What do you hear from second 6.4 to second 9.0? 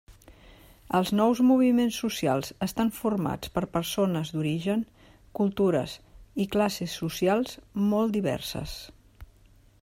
i classes socials molt diverses.